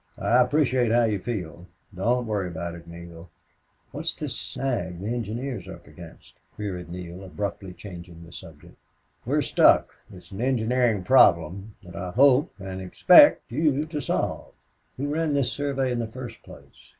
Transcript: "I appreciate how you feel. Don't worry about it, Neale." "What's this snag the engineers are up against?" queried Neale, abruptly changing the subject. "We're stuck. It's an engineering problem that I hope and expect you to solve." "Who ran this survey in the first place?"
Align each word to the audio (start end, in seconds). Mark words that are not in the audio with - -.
"I 0.19 0.41
appreciate 0.41 0.91
how 0.91 1.03
you 1.03 1.19
feel. 1.19 1.67
Don't 1.93 2.25
worry 2.25 2.47
about 2.47 2.73
it, 2.73 2.87
Neale." 2.87 3.29
"What's 3.91 4.15
this 4.15 4.35
snag 4.35 4.99
the 4.99 5.05
engineers 5.13 5.67
are 5.67 5.75
up 5.75 5.85
against?" 5.85 6.33
queried 6.55 6.89
Neale, 6.89 7.23
abruptly 7.23 7.71
changing 7.73 8.25
the 8.25 8.31
subject. 8.33 8.77
"We're 9.27 9.43
stuck. 9.43 9.95
It's 10.11 10.31
an 10.31 10.41
engineering 10.41 11.03
problem 11.03 11.75
that 11.83 11.95
I 11.95 12.09
hope 12.09 12.51
and 12.59 12.81
expect 12.81 13.51
you 13.51 13.85
to 13.85 14.01
solve." 14.01 14.55
"Who 14.97 15.13
ran 15.13 15.35
this 15.35 15.51
survey 15.51 15.91
in 15.91 15.99
the 15.99 16.07
first 16.07 16.41
place?" 16.41 16.89